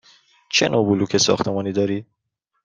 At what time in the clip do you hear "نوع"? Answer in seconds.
0.69-0.85